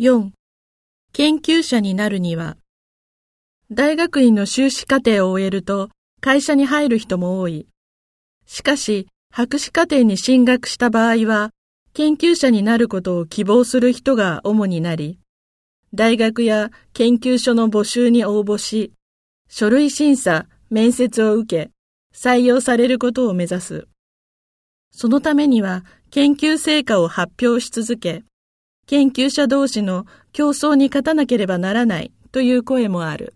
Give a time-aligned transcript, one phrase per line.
[0.00, 0.30] 4.
[1.12, 2.56] 研究者になるには、
[3.70, 5.90] 大学院の修士課程を終えると
[6.22, 7.66] 会社に入る人も多い。
[8.46, 11.50] しかし、博士課程に進学した場合は、
[11.92, 15.18] 研究者になることを希望する人が主になり、
[15.92, 18.94] 大学や研究所の募集に応募し、
[19.50, 21.70] 書類審査、面接を受け、
[22.16, 23.86] 採用されることを目指す。
[24.92, 28.24] そのためには研究成果を発表し続け、
[28.90, 33.34] 研究者同士の競争に勝たなければならないという声もある。